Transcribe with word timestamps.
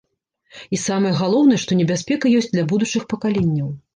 І 0.77 0.79
самае 0.83 1.11
галоўнае, 1.19 1.59
што 1.65 1.77
небяспека 1.83 2.33
ёсць 2.39 2.49
для 2.55 2.65
будучых 2.71 3.07
пакаленняў. 3.13 3.71